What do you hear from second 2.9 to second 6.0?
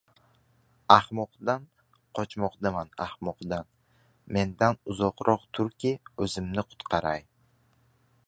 ahmoqdan! Mendan uzoqroq turki,